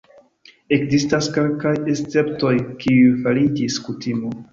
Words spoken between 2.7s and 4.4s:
kiuj fariĝis kutimo.